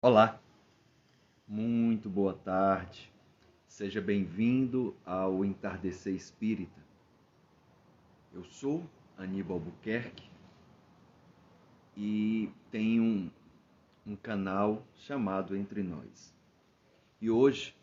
[0.00, 0.40] Olá,
[1.48, 3.12] muito boa tarde,
[3.66, 6.80] seja bem-vindo ao Entardecer Espírita.
[8.32, 10.30] Eu sou Aníbal Albuquerque
[11.96, 13.30] e tenho um,
[14.06, 16.32] um canal chamado Entre Nós.
[17.20, 17.74] E hoje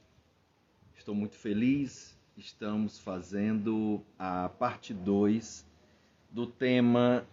[0.96, 5.68] estou muito feliz, estamos fazendo a parte 2
[6.32, 7.28] do tema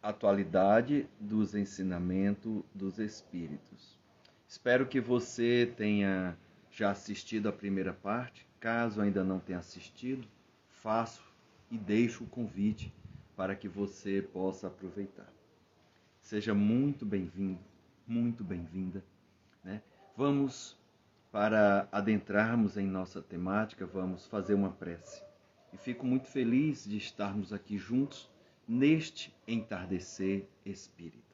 [0.00, 4.00] Atualidade dos Ensinamentos dos Espíritos.
[4.52, 6.36] Espero que você tenha
[6.70, 8.46] já assistido a primeira parte.
[8.60, 10.28] Caso ainda não tenha assistido,
[10.68, 11.24] faço
[11.70, 12.92] e deixo o convite
[13.34, 15.32] para que você possa aproveitar.
[16.20, 17.64] Seja muito bem-vindo,
[18.06, 19.02] muito bem-vinda.
[19.64, 19.80] Né?
[20.14, 20.76] Vamos,
[21.32, 25.22] para adentrarmos em nossa temática, vamos fazer uma prece.
[25.72, 28.30] E fico muito feliz de estarmos aqui juntos
[28.68, 31.31] neste entardecer espírita.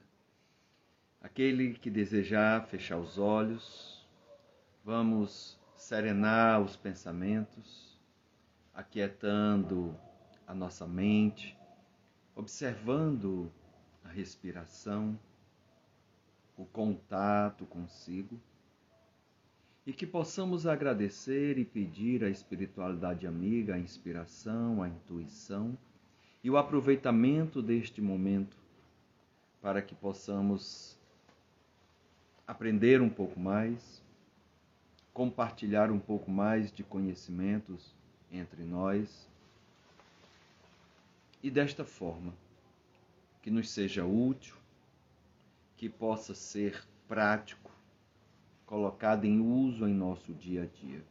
[1.20, 4.06] Aquele que desejar fechar os olhos,
[4.84, 7.98] vamos serenar os pensamentos,
[8.72, 9.96] aquietando
[10.46, 11.58] a nossa mente,
[12.36, 13.50] observando
[14.04, 15.18] a respiração,
[16.56, 18.40] o contato consigo,
[19.84, 25.76] e que possamos agradecer e pedir à espiritualidade amiga a inspiração, a intuição
[26.44, 28.56] e o aproveitamento deste momento
[29.60, 30.97] para que possamos
[32.48, 34.02] aprender um pouco mais,
[35.12, 37.94] compartilhar um pouco mais de conhecimentos
[38.32, 39.28] entre nós
[41.42, 42.32] e desta forma
[43.42, 44.56] que nos seja útil,
[45.76, 47.70] que possa ser prático,
[48.64, 51.04] colocado em uso em nosso dia a dia.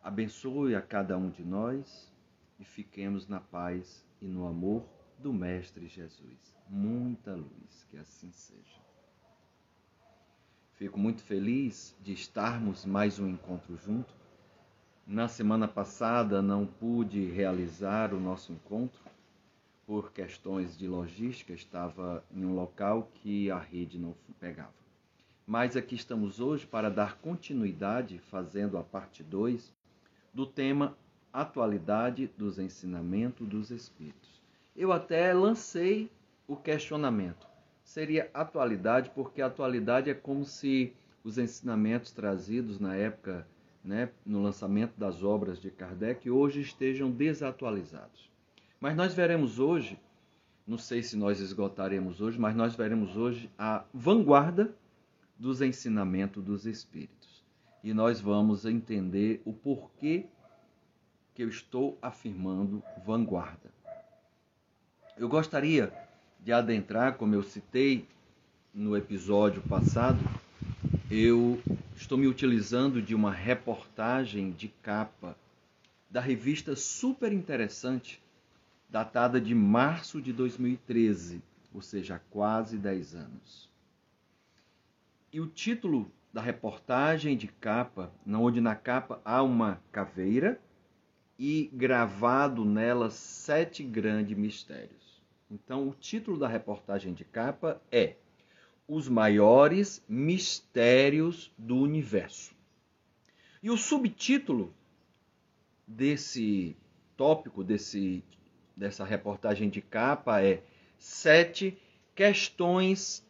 [0.00, 2.12] Abençoe a cada um de nós
[2.60, 4.86] e fiquemos na paz e no amor
[5.18, 6.56] do Mestre Jesus.
[6.68, 8.85] Muita luz, que assim seja.
[10.76, 14.12] Fico muito feliz de estarmos mais um encontro junto.
[15.06, 19.00] Na semana passada não pude realizar o nosso encontro
[19.86, 24.74] por questões de logística, estava em um local que a rede não pegava.
[25.46, 29.72] Mas aqui estamos hoje para dar continuidade, fazendo a parte 2
[30.34, 30.94] do tema
[31.32, 34.42] Atualidade dos Ensinamentos dos Espíritos.
[34.76, 36.10] Eu até lancei
[36.46, 37.55] o questionamento
[37.86, 40.92] seria atualidade, porque a atualidade é como se
[41.22, 43.46] os ensinamentos trazidos na época,
[43.82, 48.28] né, no lançamento das obras de Kardec, hoje estejam desatualizados.
[48.80, 49.98] Mas nós veremos hoje,
[50.66, 54.74] não sei se nós esgotaremos hoje, mas nós veremos hoje a vanguarda
[55.38, 57.44] dos ensinamentos dos Espíritos.
[57.84, 60.26] E nós vamos entender o porquê
[61.32, 63.70] que eu estou afirmando vanguarda.
[65.16, 65.92] Eu gostaria
[66.46, 68.06] de adentrar, como eu citei
[68.72, 70.20] no episódio passado,
[71.10, 71.60] eu
[71.96, 75.36] estou me utilizando de uma reportagem de capa
[76.08, 78.22] da revista super interessante,
[78.88, 81.42] datada de março de 2013,
[81.74, 83.68] ou seja, há quase 10 anos.
[85.32, 90.60] E o título da reportagem de capa, onde na capa há uma caveira
[91.36, 95.05] e gravado nela sete grandes mistérios.
[95.50, 98.16] Então, o título da reportagem de capa é
[98.88, 102.54] Os Maiores Mistérios do Universo.
[103.62, 104.74] E o subtítulo
[105.86, 106.76] desse
[107.16, 108.24] tópico, desse,
[108.76, 110.62] dessa reportagem de capa é
[110.98, 111.78] Sete
[112.14, 113.24] Questões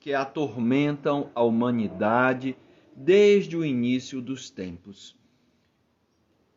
[0.00, 2.56] que atormentam a humanidade
[2.96, 5.16] desde o início dos tempos.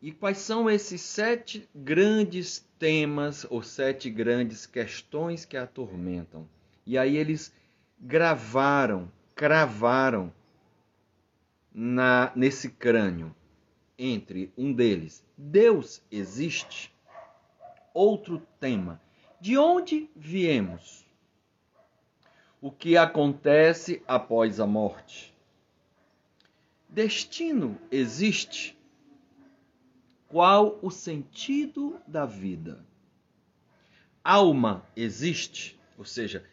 [0.02, 6.46] E quais são esses sete grandes temas ou sete grandes questões que a atormentam?
[6.86, 7.56] E aí eles
[7.98, 10.34] gravaram, cravaram
[11.74, 13.34] na, nesse crânio
[13.98, 16.94] entre um deles, Deus existe?
[17.94, 19.02] Outro tema,
[19.40, 21.06] de onde viemos?
[22.60, 25.34] O que acontece após a morte?
[26.90, 28.78] Destino existe?
[30.34, 32.84] Qual o sentido da vida?
[34.24, 35.80] Alma existe?
[35.96, 36.44] Ou seja,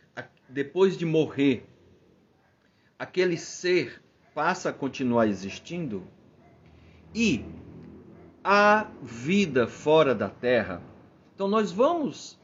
[0.47, 1.67] depois de morrer,
[2.99, 4.03] aquele ser
[4.35, 6.07] passa a continuar existindo?
[7.15, 7.43] E
[8.45, 10.83] a vida fora da Terra?
[11.35, 12.39] Então, nós vamos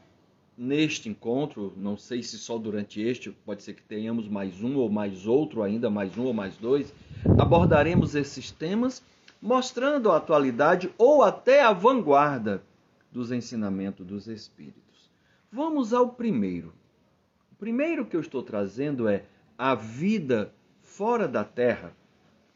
[0.57, 4.89] neste encontro, não sei se só durante este, pode ser que tenhamos mais um ou
[4.89, 6.91] mais outro, ainda mais um ou mais dois,
[7.37, 9.03] abordaremos esses temas
[9.41, 12.63] mostrando a atualidade ou até a vanguarda
[13.11, 15.09] dos ensinamentos dos Espíritos.
[15.51, 16.73] Vamos ao primeiro.
[17.51, 19.23] O primeiro que eu estou trazendo é
[19.57, 20.53] a vida
[20.83, 21.93] fora da Terra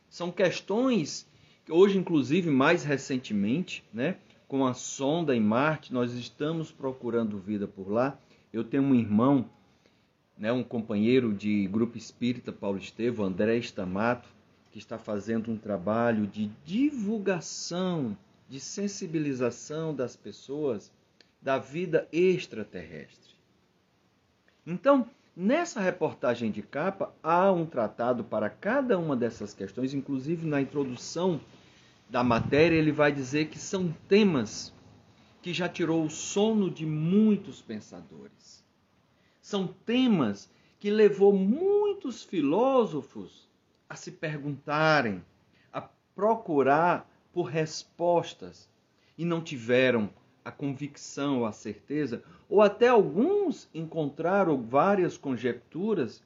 [0.10, 1.28] são questões
[1.66, 4.18] que hoje, inclusive, mais recentemente, né,
[4.48, 8.20] com a sonda em Marte, nós estamos procurando vida por lá.
[8.52, 9.50] Eu tenho um irmão,
[10.38, 14.28] né, um companheiro de grupo espírita Paulo Estevam, André Estamato,
[14.72, 20.92] que está fazendo um trabalho de divulgação, de sensibilização das pessoas
[21.42, 23.36] da vida extraterrestre.
[24.66, 30.62] Então, nessa reportagem de capa, há um tratado para cada uma dessas questões, inclusive na
[30.62, 31.42] introdução
[32.10, 34.74] da matéria, ele vai dizer que são temas
[35.42, 38.64] que já tirou o sono de muitos pensadores.
[39.42, 43.50] São temas que levou muitos filósofos
[43.92, 45.22] a se perguntarem,
[45.74, 45.82] a
[46.16, 48.70] procurar por respostas
[49.18, 50.10] e não tiveram
[50.46, 56.24] a convicção, a certeza, ou até alguns encontraram várias conjecturas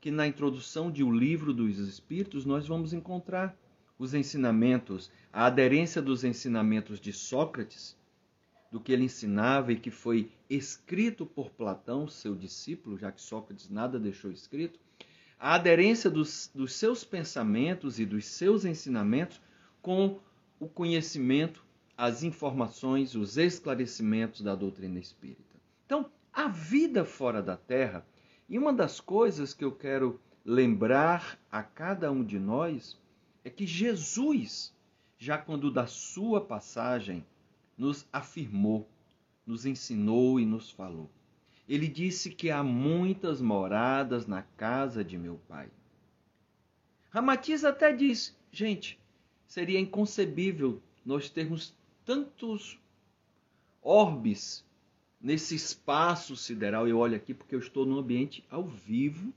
[0.00, 3.58] que na introdução de O Livro dos Espíritos nós vamos encontrar
[3.98, 7.96] os ensinamentos, a aderência dos ensinamentos de Sócrates,
[8.70, 13.68] do que ele ensinava e que foi escrito por Platão, seu discípulo, já que Sócrates
[13.68, 14.78] nada deixou escrito,
[15.38, 19.40] a aderência dos, dos seus pensamentos e dos seus ensinamentos
[19.80, 20.18] com
[20.58, 21.64] o conhecimento
[21.96, 25.42] as informações, os esclarecimentos da doutrina espírita.
[25.84, 28.06] Então, a vida fora da Terra,
[28.48, 32.96] e uma das coisas que eu quero lembrar a cada um de nós
[33.44, 34.72] é que Jesus,
[35.18, 37.26] já quando da sua passagem,
[37.76, 38.88] nos afirmou,
[39.44, 41.10] nos ensinou e nos falou.
[41.68, 45.68] Ele disse que há muitas moradas na casa de meu pai.
[47.10, 48.98] Ramatiz até diz, gente,
[49.46, 51.74] seria inconcebível nós termos
[52.04, 52.78] tantos
[53.82, 54.64] orbes
[55.20, 56.88] nesse espaço sideral.
[56.88, 59.32] Eu olho aqui porque eu estou num ambiente ao vivo.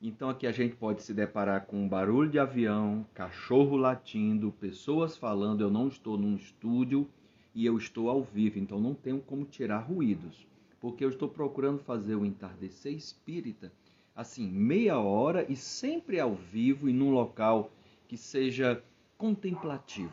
[0.00, 5.16] Então aqui a gente pode se deparar com um barulho de avião, cachorro latindo, pessoas
[5.16, 5.60] falando.
[5.60, 7.08] Eu não estou num estúdio
[7.54, 10.46] e eu estou ao vivo, então não tenho como tirar ruídos,
[10.80, 13.72] porque eu estou procurando fazer o entardecer espírita
[14.18, 17.70] assim, meia hora e sempre ao vivo e num local
[18.08, 18.82] que seja
[19.16, 20.12] contemplativo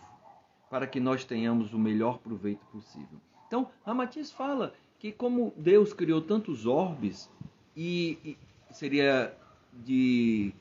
[0.69, 3.19] para que nós tenhamos o melhor proveito possível.
[3.47, 7.31] Então, Ramatiz fala que como Deus criou tantos orbes
[7.75, 8.37] e, e
[8.71, 9.35] seria
[9.73, 10.53] de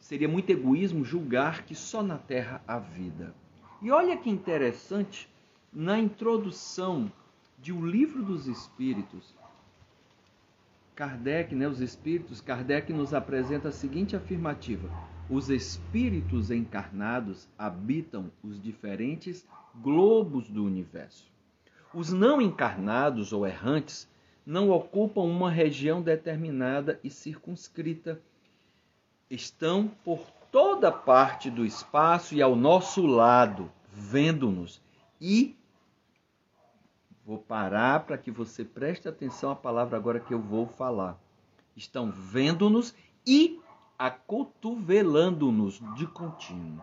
[0.00, 3.32] seria muito egoísmo julgar que só na Terra há vida.
[3.80, 5.28] E olha que interessante,
[5.72, 7.10] na introdução
[7.62, 9.32] de O Livro dos Espíritos,
[10.96, 14.90] Kardec, né, os Espíritos, Kardec nos apresenta a seguinte afirmativa:
[15.30, 19.46] os espíritos encarnados habitam os diferentes
[19.80, 21.30] globos do universo.
[21.94, 24.08] Os não encarnados ou errantes
[24.44, 28.20] não ocupam uma região determinada e circunscrita.
[29.30, 34.82] Estão por toda parte do espaço e ao nosso lado, vendo-nos.
[35.20, 35.56] E
[37.24, 41.18] vou parar para que você preste atenção à palavra agora que eu vou falar.
[41.76, 42.94] Estão vendo-nos
[43.26, 43.60] e
[43.98, 46.82] acotovelando-nos de contínuo.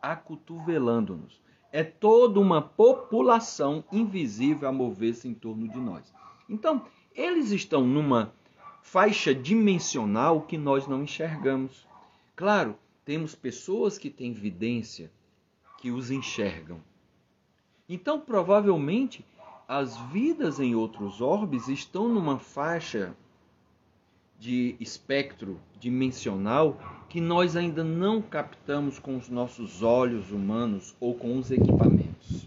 [0.00, 1.40] Acotovelando-nos.
[1.72, 6.12] É toda uma população invisível a mover-se em torno de nós.
[6.48, 6.84] Então,
[7.14, 8.32] eles estão numa
[8.82, 11.86] faixa dimensional que nós não enxergamos.
[12.36, 15.10] Claro, temos pessoas que têm evidência,
[15.78, 16.80] que os enxergam.
[17.88, 19.24] Então, provavelmente,
[19.72, 23.14] as vidas em outros orbes estão numa faixa
[24.38, 31.38] de espectro dimensional que nós ainda não captamos com os nossos olhos humanos ou com
[31.38, 32.46] os equipamentos.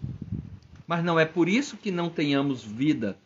[0.86, 3.18] Mas não é por isso que não tenhamos vida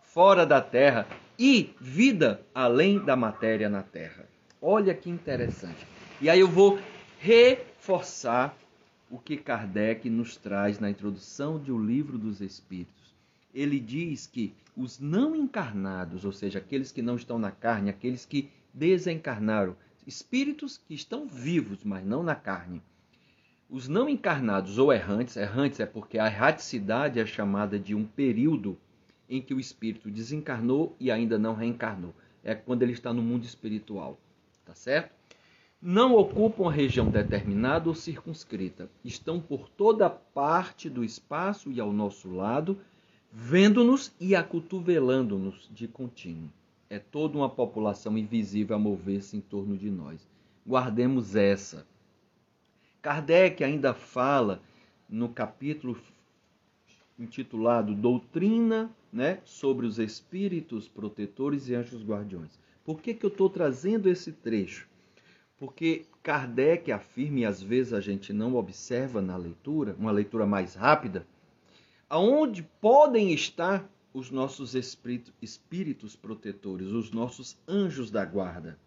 [0.00, 1.06] fora da Terra
[1.38, 4.26] e vida além da matéria na Terra.
[4.62, 5.86] Olha que interessante.
[6.22, 6.78] E aí eu vou
[7.18, 8.56] reforçar
[9.10, 13.01] o que Kardec nos traz na introdução de O Livro dos Espíritos
[13.52, 18.24] ele diz que os não encarnados, ou seja, aqueles que não estão na carne, aqueles
[18.24, 22.82] que desencarnaram, espíritos que estão vivos, mas não na carne.
[23.68, 28.78] Os não encarnados ou errantes, errantes é porque a erraticidade é chamada de um período
[29.28, 32.14] em que o espírito desencarnou e ainda não reencarnou.
[32.44, 34.18] É quando ele está no mundo espiritual,
[34.64, 35.14] tá certo?
[35.80, 38.90] Não ocupam a região determinada ou circunscrita.
[39.04, 42.78] Estão por toda parte do espaço e ao nosso lado,
[43.32, 46.50] vendo-nos e acotovelando-nos de contínuo.
[46.90, 50.28] É toda uma população invisível a mover-se em torno de nós.
[50.66, 51.86] Guardemos essa.
[53.00, 54.60] Kardec ainda fala
[55.08, 55.98] no capítulo
[57.18, 62.58] intitulado Doutrina né, sobre os espíritos protetores e anjos guardiões.
[62.84, 64.88] Por que, que eu estou trazendo esse trecho?
[65.58, 70.74] Porque Kardec afirma, e às vezes a gente não observa na leitura, uma leitura mais
[70.74, 71.26] rápida,
[72.12, 78.78] aonde podem estar os nossos espíritos, protetores, os nossos anjos da guarda.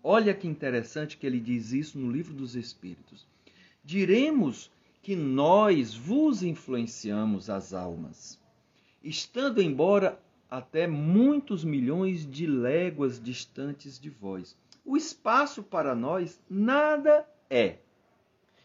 [0.00, 3.26] Olha que interessante que ele diz isso no livro dos Espíritos.
[3.82, 4.70] Diremos
[5.02, 8.38] que nós vos influenciamos as almas,
[9.02, 10.16] estando embora
[10.48, 14.56] até muitos milhões de léguas distantes de vós.
[14.84, 17.78] O espaço para nós nada é.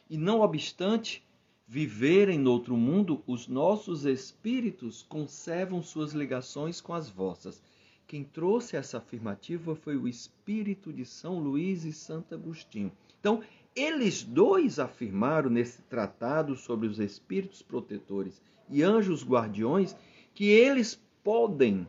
[0.07, 1.23] E não obstante
[1.71, 7.63] viverem no outro mundo, os nossos espíritos conservam suas ligações com as vossas.
[8.05, 12.91] Quem trouxe essa afirmativa foi o espírito de São Luís e Santo Agostinho.
[13.21, 13.41] Então,
[13.73, 19.95] eles dois afirmaram nesse tratado sobre os espíritos protetores e anjos guardiões
[20.33, 21.87] que eles podem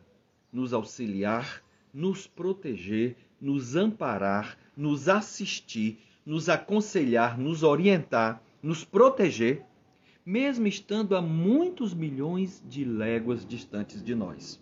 [0.49, 1.61] nos auxiliar,
[1.93, 9.61] nos proteger, nos amparar, nos assistir, nos aconselhar, nos orientar, nos proteger,
[10.25, 14.61] mesmo estando a muitos milhões de léguas distantes de nós.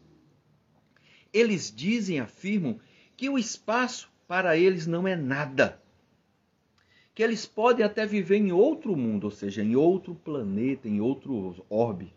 [1.34, 2.80] Eles dizem, afirmam,
[3.16, 5.82] que o espaço para eles não é nada.
[7.14, 11.64] Que eles podem até viver em outro mundo, ou seja, em outro planeta, em outro
[11.70, 12.14] orbe.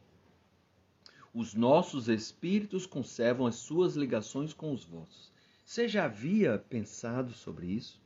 [1.32, 5.32] Os nossos espíritos conservam as suas ligações com os vossos.
[5.64, 8.00] Você já havia pensado sobre isso?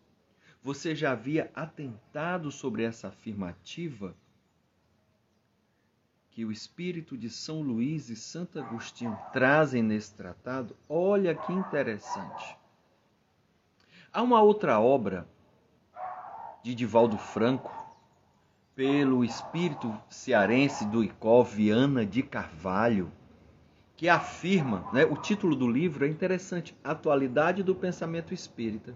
[0.62, 4.16] Você já havia atentado sobre essa afirmativa?
[6.38, 12.57] Que o espírito de São Luís e Santo Agostinho trazem nesse tratado, olha que interessante.
[14.12, 15.26] Há uma outra obra
[16.62, 17.73] de Divaldo Franco,
[18.73, 23.11] pelo espírito cearense do Icó Viana de Carvalho,
[23.97, 28.95] que afirma, né, o título do livro é interessante, Atualidade do Pensamento Espírita.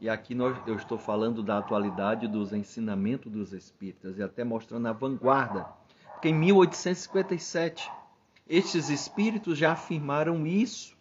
[0.00, 4.88] E aqui nós, eu estou falando da atualidade dos ensinamentos dos espíritas e até mostrando
[4.88, 5.78] a vanguarda
[6.20, 7.90] porque em 1857
[8.46, 10.94] estes espíritos já afirmaram isso.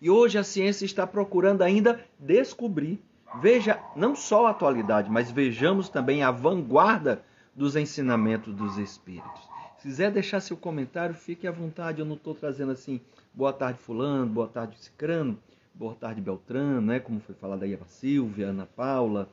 [0.00, 3.00] E hoje a ciência está procurando ainda descobrir.
[3.40, 7.22] Veja não só a atualidade, mas vejamos também a vanguarda
[7.54, 9.40] dos ensinamentos dos espíritos.
[9.76, 12.00] Se quiser deixar seu comentário, fique à vontade.
[12.00, 13.00] Eu não estou trazendo assim,
[13.32, 15.38] boa tarde fulano, boa tarde cicrano,
[15.72, 16.98] boa tarde Beltrano, né?
[16.98, 19.28] como foi falado aí a Silvia, a Ana Paula,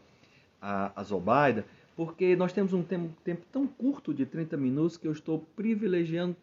[0.61, 5.07] a, a Zobaida porque nós temos um tempo, tempo, tão curto de 30 minutos que
[5.07, 6.35] eu estou privilegiando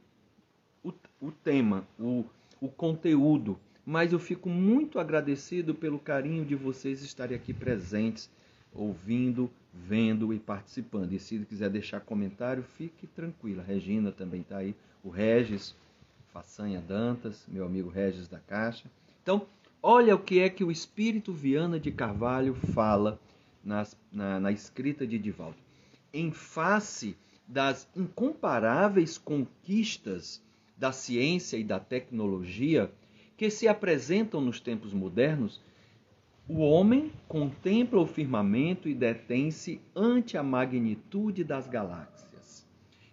[0.83, 2.25] o, o tema, o,
[2.61, 3.59] o conteúdo.
[3.85, 8.31] Mas eu fico muito agradecido pelo carinho de vocês estarem aqui presentes,
[8.73, 11.13] ouvindo, vendo e participando.
[11.13, 13.63] E se quiser deixar comentário, fique tranquila.
[13.63, 15.75] A Regina também está aí, o Regis
[16.33, 18.89] Façanha Dantas, meu amigo Regis da Caixa.
[19.23, 19.47] Então,
[19.83, 23.19] olha o que é que o Espírito Viana de Carvalho fala
[23.65, 25.57] nas, na, na escrita de Divaldo.
[26.13, 30.43] Em face das incomparáveis conquistas
[30.77, 32.91] da ciência e da tecnologia
[33.37, 35.61] que se apresentam nos tempos modernos,
[36.49, 42.67] o homem contempla o firmamento e detém-se ante a magnitude das galáxias,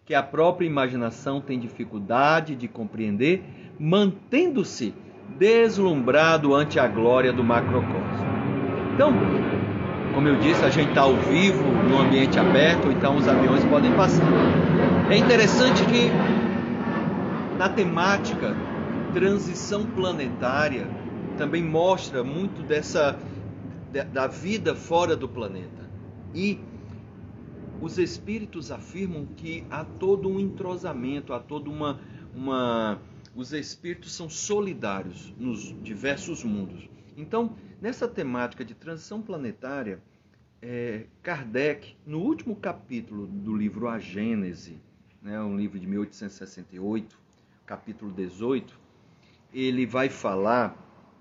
[0.06, 3.44] que a própria imaginação tem dificuldade de compreender,
[3.80, 4.94] mantendo-se
[5.38, 8.27] deslumbrado ante a glória do macrocosmo.
[8.96, 9.12] Então,
[10.18, 13.94] como eu disse, a gente está ao vivo, no ambiente aberto, então os aviões podem
[13.94, 14.26] passar.
[15.12, 16.10] É interessante que
[17.56, 18.58] na temática
[19.14, 20.88] transição planetária
[21.38, 23.16] também mostra muito dessa
[24.12, 25.88] da vida fora do planeta.
[26.34, 26.60] E
[27.80, 32.00] os espíritos afirmam que há todo um entrosamento, há toda uma
[32.36, 32.98] uma
[33.36, 36.90] os espíritos são solidários nos diversos mundos.
[37.16, 40.02] Então, nessa temática de transição planetária,
[40.62, 44.82] é, Kardec, no último capítulo do livro A Gênese,
[45.22, 47.20] né, um livro de 1868,
[47.66, 48.80] capítulo 18,
[49.54, 50.76] ele vai falar,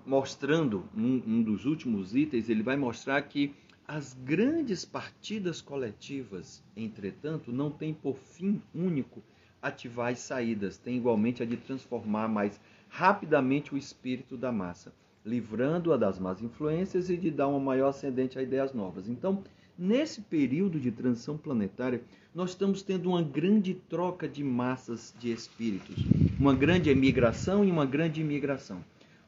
[0.05, 3.53] mostrando, um, um dos últimos itens, ele vai mostrar que
[3.87, 9.23] as grandes partidas coletivas, entretanto, não têm por fim único
[9.61, 12.59] ativar as saídas, tem igualmente a de transformar mais
[12.89, 14.91] rapidamente o espírito da massa
[15.27, 19.09] livrando-a das más influências e de dar uma maior ascendente a ideias novas.
[19.09, 19.43] Então,
[19.77, 22.01] nesse período de transição planetária,
[22.33, 25.97] nós estamos tendo uma grande troca de massas de espíritos,
[26.39, 28.83] uma grande emigração e uma grande imigração.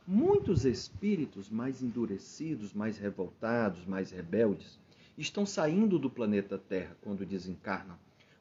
[0.08, 4.79] Muitos espíritos mais endurecidos, mais revoltados, mais rebeldes,
[5.18, 7.98] estão saindo do planeta Terra quando desencarnam,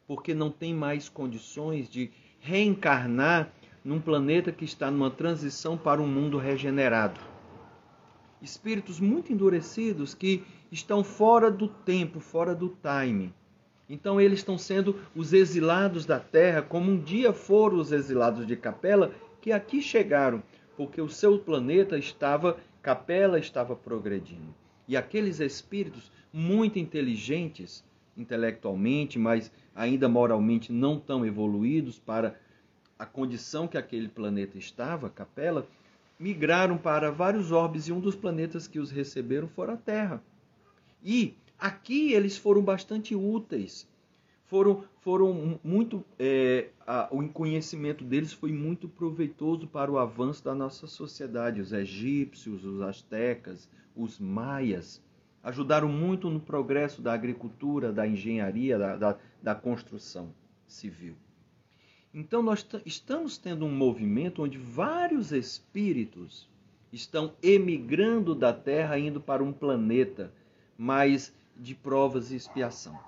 [0.07, 3.53] porque não têm mais condições de reencarnar
[3.85, 7.38] num planeta que está numa transição para um mundo regenerado
[8.41, 13.33] espíritos muito endurecidos que estão fora do tempo, fora do time.
[13.89, 18.55] Então eles estão sendo os exilados da terra, como um dia foram os exilados de
[18.57, 20.43] Capela, que aqui chegaram,
[20.77, 24.55] porque o seu planeta estava, Capela estava progredindo.
[24.87, 27.85] E aqueles espíritos muito inteligentes,
[28.17, 32.39] intelectualmente, mas ainda moralmente não tão evoluídos para
[32.99, 35.67] a condição que aquele planeta estava, Capela,
[36.19, 40.23] migraram para vários orbes e um dos planetas que os receberam foi a Terra.
[41.03, 43.87] E aqui eles foram bastante úteis.
[44.45, 46.05] Foram, foram muito.
[46.19, 51.61] É, a, o conhecimento deles foi muito proveitoso para o avanço da nossa sociedade.
[51.61, 55.03] Os egípcios, os astecas, os maias
[55.43, 60.33] ajudaram muito no progresso da agricultura, da engenharia, da, da, da construção
[60.67, 61.15] civil.
[62.19, 66.49] Então, nós estamos tendo um movimento onde vários espíritos
[66.93, 70.33] estão emigrando da Terra, indo para um planeta
[70.77, 72.99] mais de provas e expiação.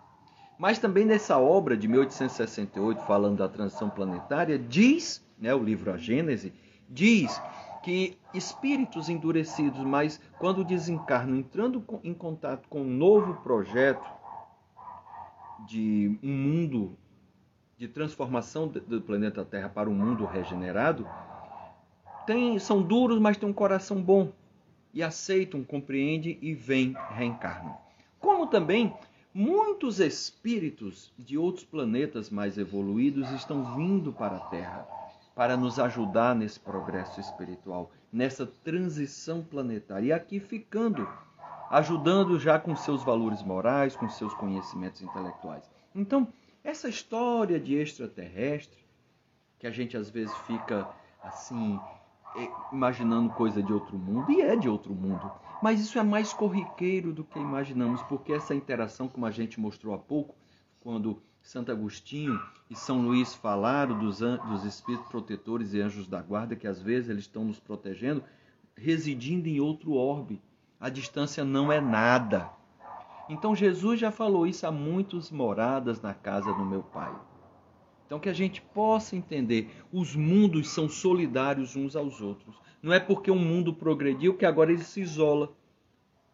[0.56, 5.96] Mas também nessa obra de 1868, falando da transição planetária, diz, né, o livro A
[5.96, 6.52] Gênese,
[6.88, 7.42] diz
[7.82, 14.08] que espíritos endurecidos, mas quando desencarnam, entrando em contato com um novo projeto
[15.66, 16.96] de um mundo
[17.80, 21.08] de transformação do planeta Terra para um mundo regenerado,
[22.26, 24.30] tem, são duros, mas têm um coração bom
[24.92, 27.74] e aceitam, compreendem e vêm, reencarnam.
[28.20, 28.92] Como também
[29.32, 34.86] muitos espíritos de outros planetas mais evoluídos estão vindo para a Terra
[35.34, 40.08] para nos ajudar nesse progresso espiritual, nessa transição planetária.
[40.08, 41.08] E aqui ficando,
[41.70, 45.64] ajudando já com seus valores morais, com seus conhecimentos intelectuais.
[45.94, 46.28] Então,
[46.62, 48.78] essa história de extraterrestre,
[49.58, 50.88] que a gente às vezes fica
[51.22, 51.78] assim,
[52.72, 55.30] imaginando coisa de outro mundo, e é de outro mundo,
[55.62, 59.94] mas isso é mais corriqueiro do que imaginamos, porque essa interação, como a gente mostrou
[59.94, 60.34] há pouco,
[60.80, 66.56] quando Santo Agostinho e São Luís falaram dos, dos espíritos protetores e anjos da guarda,
[66.56, 68.22] que às vezes eles estão nos protegendo,
[68.76, 70.40] residindo em outro orbe.
[70.78, 72.50] A distância não é nada.
[73.30, 77.14] Então Jesus já falou isso há muitas moradas na casa do meu Pai.
[78.04, 82.56] Então que a gente possa entender, os mundos são solidários uns aos outros.
[82.82, 85.52] Não é porque um mundo progrediu que agora ele se isola.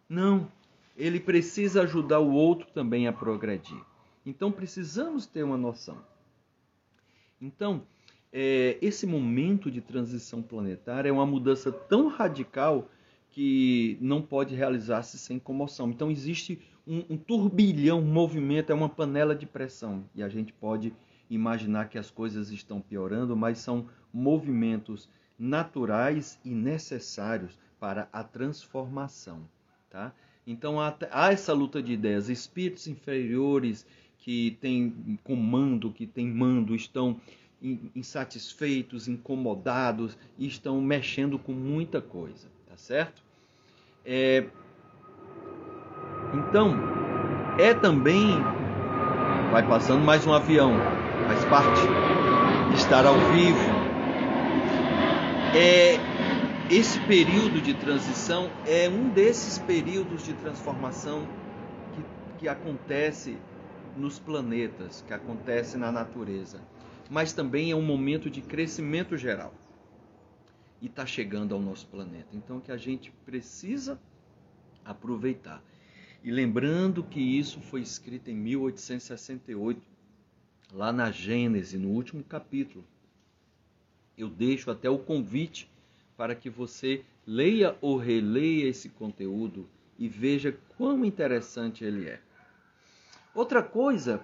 [0.09, 0.51] Não,
[0.95, 3.79] ele precisa ajudar o outro também a progredir.
[4.25, 5.99] Então precisamos ter uma noção.
[7.39, 7.83] Então,
[8.33, 12.89] é, esse momento de transição planetária é uma mudança tão radical
[13.29, 15.91] que não pode realizar-se sem comoção.
[15.91, 20.05] Então existe um, um turbilhão, um movimento, é uma panela de pressão.
[20.15, 20.93] E a gente pode
[21.29, 29.41] imaginar que as coisas estão piorando, mas são movimentos naturais e necessários para a transformação.
[29.89, 30.13] Tá?
[30.45, 32.29] Então há, há essa luta de ideias.
[32.29, 33.85] Espíritos inferiores
[34.19, 37.19] que têm comando, que têm mando, estão
[37.95, 43.23] insatisfeitos, incomodados e estão mexendo com muita coisa, tá certo?
[44.05, 44.47] É,
[46.33, 46.75] então,
[47.57, 48.41] é também.
[49.51, 50.73] Vai passando mais um avião,
[51.27, 51.79] faz parte
[52.75, 53.59] estar ao vivo.
[55.55, 55.95] É,
[56.69, 61.25] esse período de transição é um desses períodos de transformação
[61.93, 62.03] que,
[62.39, 63.37] que acontece
[63.95, 66.61] nos planetas, que acontece na natureza,
[67.09, 69.53] mas também é um momento de crescimento geral
[70.81, 72.27] e está chegando ao nosso planeta.
[72.33, 73.99] Então, que a gente precisa
[74.85, 75.61] aproveitar.
[76.27, 79.81] E lembrando que isso foi escrito em 1868,
[80.73, 82.83] lá na Gênese, no último capítulo.
[84.17, 85.71] Eu deixo até o convite
[86.17, 92.19] para que você leia ou releia esse conteúdo e veja quão interessante ele é.
[93.33, 94.19] Outra coisa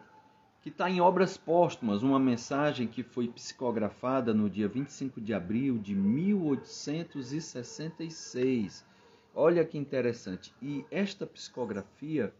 [0.61, 5.77] que está em Obras Póstumas, uma mensagem que foi psicografada no dia 25 de abril
[5.77, 8.91] de 1866
[9.33, 10.53] Olha que interessante.
[10.61, 12.33] E esta psicografia,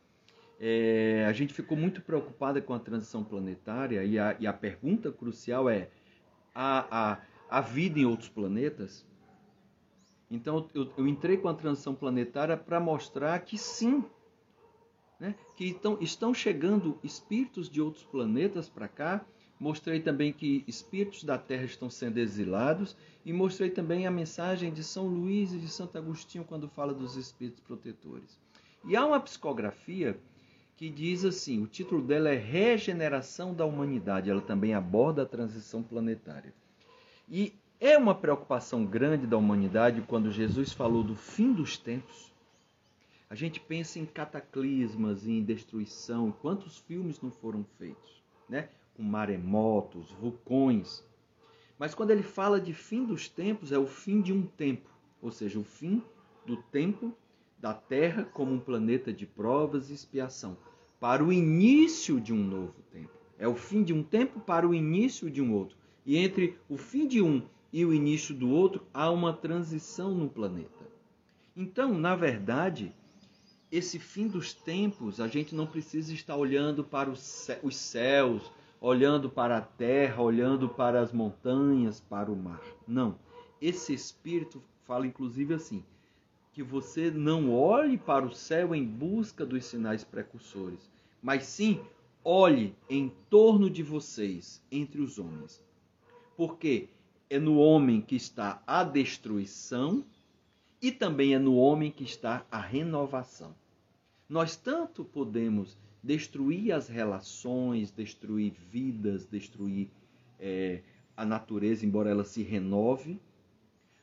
[0.60, 5.12] é, a gente ficou muito preocupada com a transição planetária e a, e a pergunta
[5.12, 5.90] crucial é:
[6.54, 9.06] a, a, a vida em outros planetas?
[10.30, 14.04] Então eu, eu entrei com a transição planetária para mostrar que sim,
[15.20, 19.26] né, que estão, estão chegando espíritos de outros planetas para cá
[19.60, 24.84] Mostrei também que espíritos da terra estão sendo exilados e mostrei também a mensagem de
[24.84, 28.38] São Luís e de Santo Agostinho quando fala dos espíritos protetores.
[28.86, 30.20] E há uma psicografia
[30.76, 34.30] que diz assim: o título dela é Regeneração da Humanidade.
[34.30, 36.54] Ela também aborda a transição planetária.
[37.30, 42.34] E é uma preocupação grande da humanidade quando Jesus falou do fim dos tempos.
[43.30, 48.70] A gente pensa em cataclismas, em destruição, quantos filmes não foram feitos, né?
[48.96, 51.04] Com maremotos, vulcões.
[51.78, 54.90] Mas quando ele fala de fim dos tempos, é o fim de um tempo,
[55.22, 56.02] ou seja, o fim
[56.46, 57.14] do tempo
[57.60, 60.58] da Terra como um planeta de provas e expiação,
[61.00, 63.12] para o início de um novo tempo.
[63.38, 65.78] É o fim de um tempo para o início de um outro.
[66.06, 70.30] E entre o fim de um e o início do outro, há uma transição no
[70.30, 70.88] planeta.
[71.56, 72.94] Então, na verdade,
[73.72, 77.20] esse fim dos tempos, a gente não precisa estar olhando para os
[77.76, 78.52] céus,
[78.84, 82.62] olhando para a terra, olhando para as montanhas, para o mar.
[82.86, 83.16] Não.
[83.62, 85.86] Esse espírito fala inclusive assim:
[86.52, 90.92] que você não olhe para o céu em busca dos sinais precursores,
[91.22, 91.80] mas sim
[92.26, 95.64] olhe em torno de vocês, entre os homens.
[96.36, 96.90] Porque
[97.30, 100.04] é no homem que está a destruição
[100.82, 103.56] e também é no homem que está a renovação.
[104.28, 109.90] Nós tanto podemos destruir as relações, destruir vidas, destruir
[110.38, 110.82] é,
[111.16, 113.20] a natureza, embora ela se renove,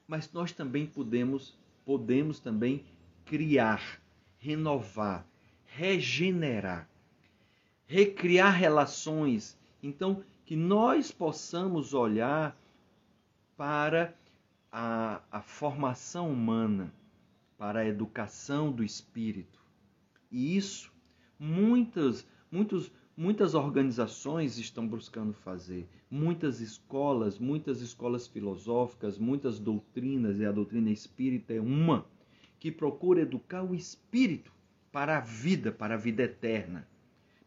[0.09, 2.85] mas nós também podemos, podemos também
[3.27, 4.01] criar,
[4.39, 5.27] renovar,
[5.67, 6.89] regenerar,
[7.87, 9.59] recriar relações.
[9.83, 12.57] Então, que nós possamos olhar
[13.57, 14.15] para
[14.73, 16.93] a, a formação humana,
[17.59, 19.61] para a educação do espírito,
[20.31, 20.91] e isso
[21.41, 25.89] muitas, muitos, muitas organizações estão buscando fazer.
[26.11, 32.05] Muitas escolas, muitas escolas filosóficas, muitas doutrinas, e a doutrina espírita é uma,
[32.59, 34.53] que procura educar o espírito
[34.93, 36.87] para a vida, para a vida eterna.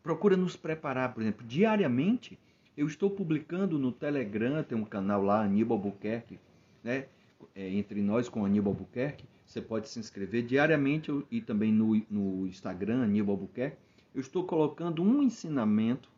[0.02, 2.40] Procura nos preparar, por exemplo, diariamente.
[2.76, 6.40] Eu estou publicando no Telegram, tem um canal lá, Aníbal Buquerque,
[6.84, 7.06] né?
[7.54, 12.48] É, entre nós com Aníbal Buquerque, você pode se inscrever diariamente e também no, no
[12.48, 13.78] Instagram, Aníbal Albuquerque.
[14.14, 16.10] Eu estou colocando um ensinamento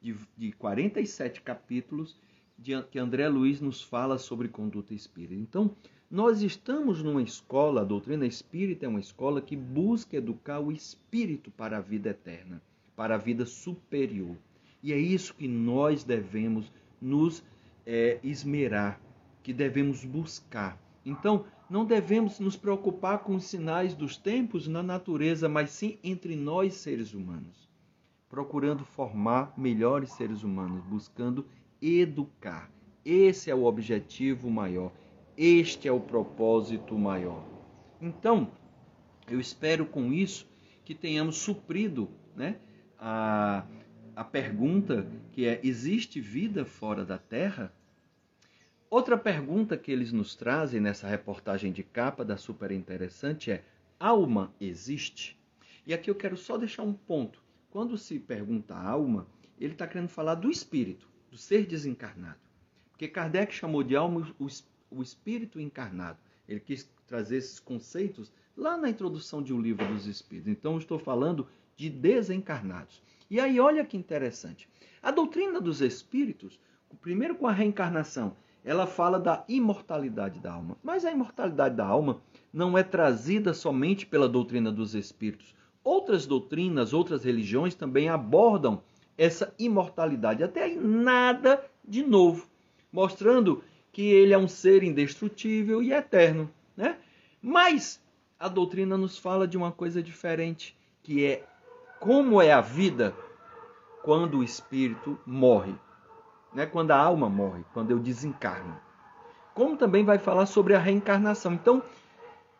[0.00, 2.16] de, de 47 capítulos
[2.58, 5.34] de, que André Luiz nos fala sobre conduta espírita.
[5.34, 5.74] Então,
[6.10, 11.50] nós estamos numa escola, a doutrina espírita é uma escola que busca educar o espírito
[11.52, 12.60] para a vida eterna,
[12.96, 14.36] para a vida superior.
[14.82, 17.44] E é isso que nós devemos nos
[17.86, 19.00] é, esmerar,
[19.42, 20.76] que devemos buscar.
[21.04, 26.34] Então, não devemos nos preocupar com os sinais dos tempos na natureza, mas sim entre
[26.36, 27.68] nós seres humanos,
[28.28, 31.46] procurando formar melhores seres humanos, buscando
[31.80, 32.70] educar.
[33.04, 34.92] Esse é o objetivo maior,
[35.36, 37.44] este é o propósito maior.
[38.00, 38.50] Então,
[39.28, 40.46] eu espero com isso
[40.84, 42.56] que tenhamos suprido né,
[42.98, 43.64] a,
[44.16, 47.72] a pergunta que é: existe vida fora da Terra?
[48.90, 53.64] Outra pergunta que eles nos trazem nessa reportagem de capa da Super Interessante é:
[54.00, 55.38] alma existe?
[55.86, 57.40] E aqui eu quero só deixar um ponto.
[57.70, 59.28] Quando se pergunta alma,
[59.60, 62.40] ele está querendo falar do espírito, do ser desencarnado.
[62.90, 64.34] Porque Kardec chamou de alma
[64.90, 66.18] o espírito encarnado.
[66.48, 70.50] Ele quis trazer esses conceitos lá na introdução de O Livro dos Espíritos.
[70.50, 73.00] Então, estou falando de desencarnados.
[73.30, 74.68] E aí, olha que interessante.
[75.00, 76.58] A doutrina dos espíritos,
[77.00, 80.76] primeiro com a reencarnação ela fala da imortalidade da alma.
[80.82, 82.20] Mas a imortalidade da alma
[82.52, 85.54] não é trazida somente pela doutrina dos espíritos.
[85.82, 88.82] Outras doutrinas, outras religiões também abordam
[89.16, 90.44] essa imortalidade.
[90.44, 92.46] Até aí, nada de novo,
[92.92, 96.50] mostrando que ele é um ser indestrutível e eterno.
[96.76, 96.96] Né?
[97.40, 98.00] Mas
[98.38, 101.44] a doutrina nos fala de uma coisa diferente, que é
[101.98, 103.14] como é a vida
[104.02, 105.74] quando o espírito morre
[106.52, 108.80] né, quando a alma morre, quando eu desencarno.
[109.54, 111.52] Como também vai falar sobre a reencarnação.
[111.52, 111.82] Então,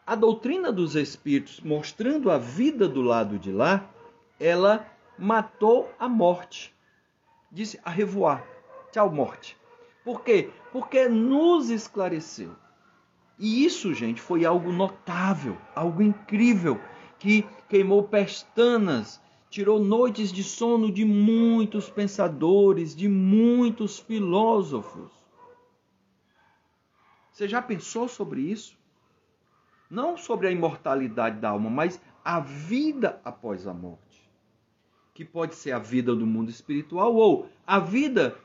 [0.07, 3.85] a doutrina dos espíritos, mostrando a vida do lado de lá,
[4.38, 4.87] ela
[5.18, 6.74] matou a morte.
[7.50, 8.44] Disse a revoar.
[8.92, 9.57] Tchau, morte.
[10.05, 10.50] Por quê?
[10.72, 12.55] Porque nos esclareceu.
[13.38, 16.81] E isso, gente, foi algo notável, algo incrível,
[17.18, 19.20] que queimou pestanas
[19.51, 25.11] tirou noites de sono de muitos pensadores, de muitos filósofos.
[27.33, 28.79] Você já pensou sobre isso?
[29.91, 34.31] Não sobre a imortalidade da alma, mas a vida após a morte.
[35.13, 38.39] Que pode ser a vida do mundo espiritual ou a vida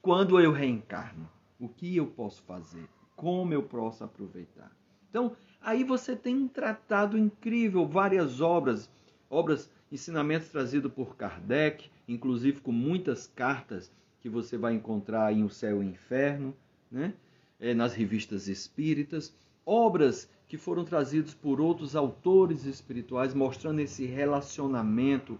[0.00, 1.28] quando eu reencarno.
[1.58, 2.88] O que eu posso fazer?
[3.16, 4.70] Como eu posso aproveitar?
[5.10, 8.90] Então, aí você tem um tratado incrível, várias obras,
[9.28, 15.50] obras ensinamentos trazidos por Kardec, inclusive com muitas cartas que você vai encontrar em O
[15.50, 16.54] Céu e o Inferno,
[16.90, 17.12] né?
[17.60, 19.32] É, nas revistas espíritas,
[19.64, 25.38] obras que foram trazidos por outros autores espirituais, mostrando esse relacionamento,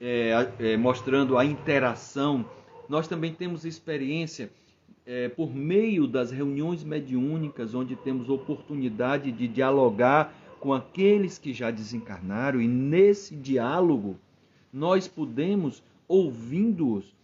[0.00, 2.44] é, é, mostrando a interação.
[2.88, 4.50] Nós também temos experiência
[5.06, 11.70] é, por meio das reuniões mediúnicas, onde temos oportunidade de dialogar com aqueles que já
[11.70, 14.18] desencarnaram, e nesse diálogo
[14.72, 17.14] nós podemos, ouvindo-os,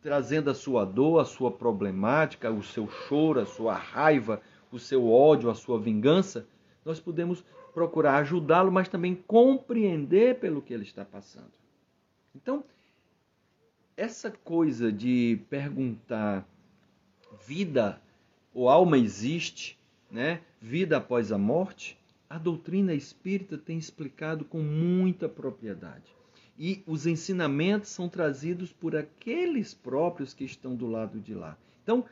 [0.00, 4.40] trazendo a sua dor, a sua problemática, o seu choro, a sua raiva,
[4.72, 6.46] o seu ódio, a sua vingança,
[6.86, 11.52] nós podemos procurar ajudá-lo, mas também compreender pelo que ele está passando.
[12.34, 12.64] Então,
[13.94, 16.48] essa coisa de perguntar
[17.46, 18.00] vida
[18.54, 19.78] ou alma existe,
[20.10, 20.40] né?
[20.62, 26.14] Vida após a morte, a doutrina espírita tem explicado com muita propriedade.
[26.58, 31.56] E os ensinamentos são trazidos por aqueles próprios que estão do lado de lá.
[31.82, 32.04] Então,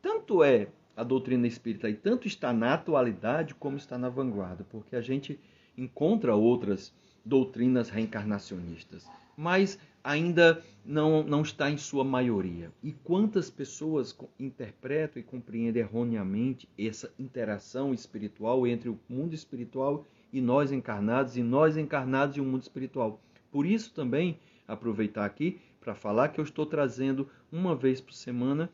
[0.00, 4.96] tanto é a doutrina espírita e tanto está na atualidade como está na vanguarda, porque
[4.96, 5.38] a gente
[5.76, 6.92] encontra outras
[7.24, 12.72] doutrinas reencarnacionistas, mas ainda não, não está em sua maioria.
[12.82, 20.40] E quantas pessoas interpretam e compreendem erroneamente essa interação espiritual entre o mundo espiritual e
[20.40, 23.20] nós encarnados, e nós encarnados e o mundo espiritual.
[23.50, 28.70] Por isso também, aproveitar aqui para falar que eu estou trazendo uma vez por semana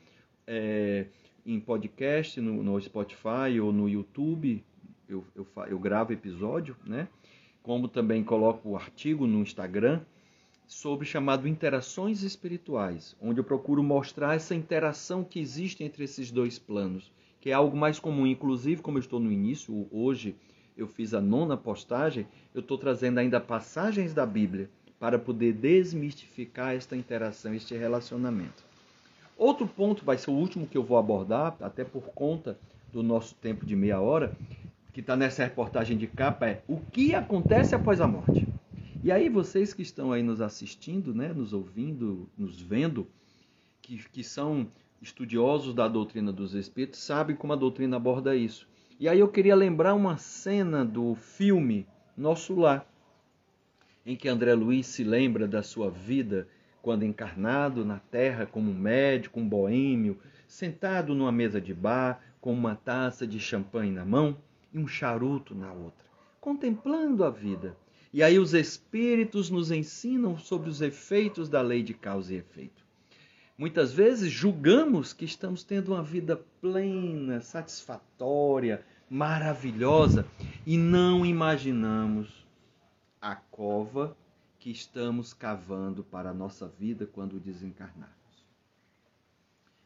[0.46, 1.06] é,
[1.44, 4.62] em podcast, no, no Spotify ou no YouTube,
[5.08, 7.08] eu, eu, eu gravo episódio, né?
[7.62, 10.00] Como também coloco o artigo no Instagram
[10.68, 16.58] sobre chamado Interações Espirituais, onde eu procuro mostrar essa interação que existe entre esses dois
[16.58, 18.26] planos, que é algo mais comum.
[18.26, 20.36] Inclusive, como eu estou no início, hoje
[20.76, 24.68] eu fiz a nona postagem, eu estou trazendo ainda passagens da Bíblia
[25.00, 28.62] para poder desmistificar esta interação, este relacionamento.
[29.38, 32.58] Outro ponto vai ser o último que eu vou abordar, até por conta
[32.92, 34.36] do nosso tempo de meia hora,
[34.92, 38.57] que está nessa reportagem de capa, é o que acontece após a morte.
[39.02, 43.06] E aí vocês que estão aí nos assistindo, né, nos ouvindo, nos vendo,
[43.80, 44.66] que, que são
[45.00, 48.68] estudiosos da doutrina dos espíritos, sabem como a doutrina aborda isso.
[48.98, 52.84] E aí eu queria lembrar uma cena do filme Nosso Lar,
[54.04, 56.48] em que André Luiz se lembra da sua vida
[56.82, 62.52] quando encarnado na terra como um médico, um boêmio, sentado numa mesa de bar, com
[62.52, 64.36] uma taça de champanhe na mão
[64.72, 66.06] e um charuto na outra,
[66.40, 67.76] contemplando a vida.
[68.12, 72.86] E aí os espíritos nos ensinam sobre os efeitos da lei de causa e efeito.
[73.56, 80.26] Muitas vezes julgamos que estamos tendo uma vida plena, satisfatória, maravilhosa
[80.64, 82.46] e não imaginamos
[83.20, 84.16] a cova
[84.58, 88.16] que estamos cavando para a nossa vida quando desencarnarmos.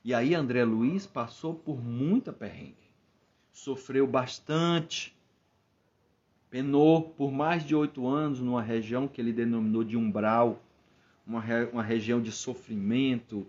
[0.04, 2.74] E aí André Luiz passou por muita perrengue.
[3.52, 5.16] Sofreu bastante.
[6.53, 10.62] Penou por mais de oito anos numa região que ele denominou de umbral,
[11.27, 13.47] uma, re, uma região de sofrimento,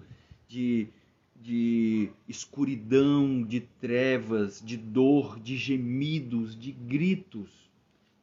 [0.47, 0.87] de,
[1.35, 7.69] de escuridão, de trevas, de dor, de gemidos, de gritos,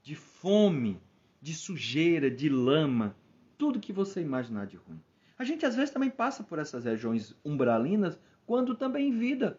[0.03, 0.99] de fome
[1.43, 3.15] de sujeira, de lama,
[3.57, 5.01] tudo que você imaginar de ruim.
[5.39, 9.59] A gente às vezes também passa por essas regiões umbralinas quando também em vida.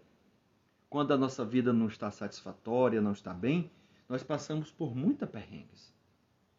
[0.90, 3.72] Quando a nossa vida não está satisfatória, não está bem,
[4.12, 5.94] nós passamos por muita perrengues.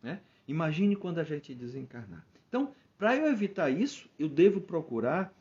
[0.02, 0.20] Né?
[0.48, 2.26] Imagine quando a gente desencarnar.
[2.48, 5.32] Então, para eu evitar isso, eu devo procurar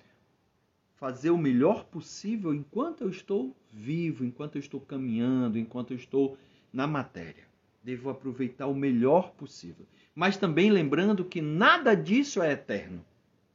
[0.95, 6.37] fazer o melhor possível enquanto eu estou vivo, enquanto eu estou caminhando, enquanto eu estou
[6.71, 7.49] na matéria
[7.83, 9.85] devo aproveitar o melhor possível.
[10.13, 13.03] Mas também lembrando que nada disso é eterno.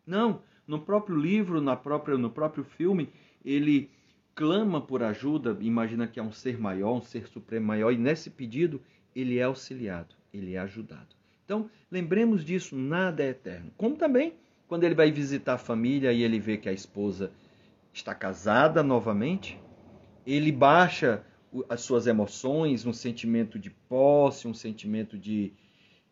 [0.07, 3.09] Não, no próprio livro, na própria, no próprio filme,
[3.45, 3.91] ele
[4.37, 8.29] clama por ajuda, imagina que é um ser maior, um ser supremo maior, e nesse
[8.29, 8.81] pedido
[9.15, 11.17] ele é auxiliado, ele é ajudado.
[11.45, 13.73] Então, lembremos disso, nada é eterno.
[13.79, 14.35] Como também
[14.69, 17.33] quando ele vai visitar a família e ele vê que a esposa
[17.93, 19.59] está casada novamente,
[20.27, 21.25] ele baixa
[21.69, 25.53] as suas emoções, um sentimento de posse, um sentimento de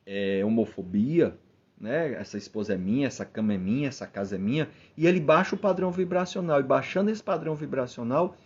[0.07, 1.37] é, homofobia,
[1.85, 2.15] né?
[2.15, 5.55] Essa esposa é minha, essa cama é minha, essa casa é minha, e ele baixa
[5.55, 8.37] o padrão vibracional, e baixando esse padrão vibracional,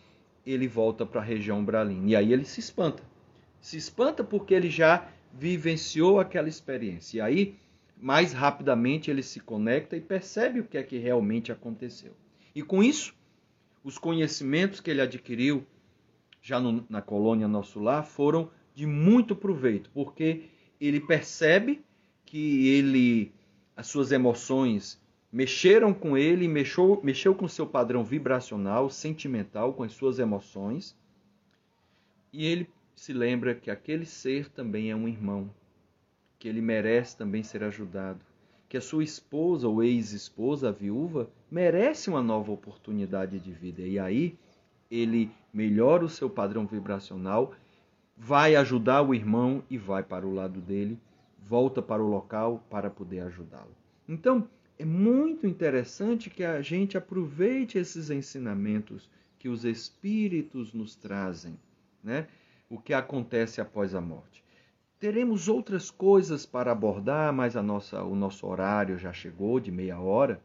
[0.44, 2.10] ele volta para a região umbralina.
[2.10, 3.02] E aí ele se espanta.
[3.60, 7.18] Se espanta porque ele já vivenciou aquela experiência.
[7.18, 7.56] E aí,
[7.96, 12.12] mais rapidamente, ele se conecta e percebe o que é que realmente aconteceu.
[12.54, 13.14] E com isso,
[13.84, 15.64] os conhecimentos que ele adquiriu
[16.42, 20.44] já no, na colônia Nosso Lar, foram de muito proveito, porque
[20.80, 21.84] ele percebe
[22.28, 23.32] que ele,
[23.74, 25.00] as suas emoções
[25.32, 30.94] mexeram com ele, mexeu, mexeu com seu padrão vibracional, sentimental, com as suas emoções,
[32.30, 35.48] e ele se lembra que aquele ser também é um irmão,
[36.38, 38.20] que ele merece também ser ajudado,
[38.68, 43.80] que a sua esposa ou ex-esposa, a viúva, merece uma nova oportunidade de vida.
[43.80, 44.36] E aí
[44.90, 47.54] ele melhora o seu padrão vibracional,
[48.14, 50.98] vai ajudar o irmão e vai para o lado dele,
[51.48, 53.74] volta para o local para poder ajudá-lo.
[54.06, 54.46] Então,
[54.78, 59.08] é muito interessante que a gente aproveite esses ensinamentos
[59.38, 61.58] que os espíritos nos trazem,
[62.04, 62.28] né?
[62.68, 64.44] O que acontece após a morte.
[65.00, 69.98] Teremos outras coisas para abordar, mas a nossa, o nosso horário já chegou de meia
[69.98, 70.42] hora.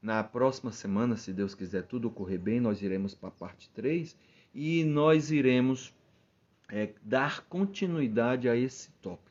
[0.00, 4.16] Na próxima semana, se Deus quiser tudo correr bem, nós iremos para a parte 3
[4.54, 5.92] e nós iremos
[6.68, 9.25] é, dar continuidade a esse tópico.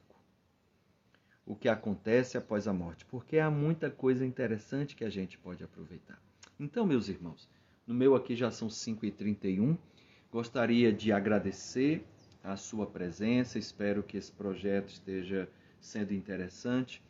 [1.45, 5.63] O que acontece após a morte, porque há muita coisa interessante que a gente pode
[5.63, 6.19] aproveitar.
[6.59, 7.47] Então, meus irmãos,
[7.85, 9.77] no meu aqui já são 5h31.
[10.31, 12.03] Gostaria de agradecer
[12.43, 17.01] a sua presença, espero que esse projeto esteja sendo interessante.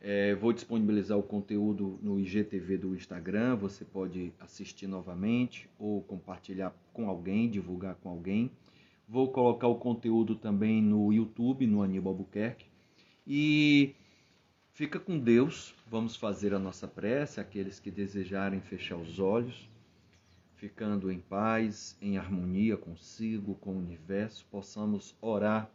[0.00, 6.74] É, vou disponibilizar o conteúdo no IGTV do Instagram, você pode assistir novamente ou compartilhar
[6.92, 8.50] com alguém, divulgar com alguém.
[9.06, 12.69] Vou colocar o conteúdo também no YouTube, no Aníbal Albuquerque.
[13.32, 13.94] E
[14.72, 19.70] fica com Deus, vamos fazer a nossa prece, aqueles que desejarem fechar os olhos
[20.60, 25.70] ficando em paz, em harmonia consigo, com o universo, possamos orar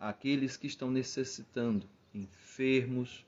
[0.00, 3.26] àqueles que estão necessitando, enfermos,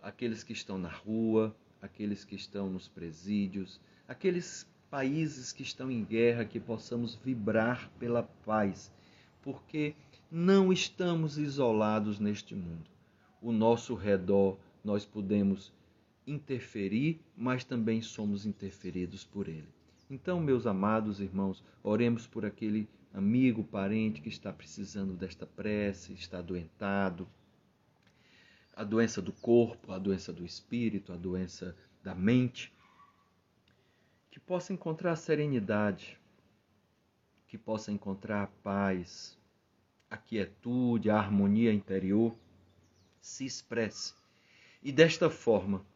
[0.00, 6.02] aqueles que estão na rua, aqueles que estão nos presídios, aqueles países que estão em
[6.02, 8.90] guerra, que possamos vibrar pela paz,
[9.42, 9.94] porque
[10.30, 12.91] não estamos isolados neste mundo.
[13.42, 15.72] O nosso redor nós podemos
[16.24, 19.68] interferir, mas também somos interferidos por ele.
[20.08, 26.38] Então, meus amados irmãos, oremos por aquele amigo, parente que está precisando desta prece, está
[26.38, 27.26] adoentado.
[28.76, 32.72] A doença do corpo, a doença do espírito, a doença da mente.
[34.30, 36.16] Que possa encontrar serenidade,
[37.48, 39.36] que possa encontrar a paz,
[40.08, 42.34] a quietude, a harmonia interior,
[43.22, 44.12] se expresse.
[44.82, 45.86] E desta forma,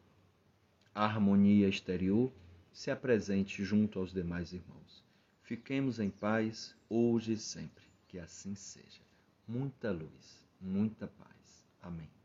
[0.95, 2.31] a harmonia exterior
[2.71, 5.03] se apresente junto aos demais irmãos.
[5.43, 7.85] Fiquemos em paz hoje e sempre.
[8.07, 9.01] Que assim seja.
[9.47, 11.67] Muita luz, muita paz.
[11.81, 12.16] Amém.